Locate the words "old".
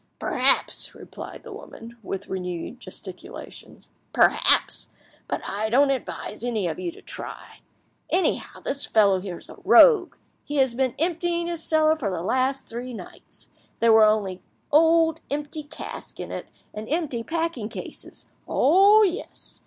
14.71-15.21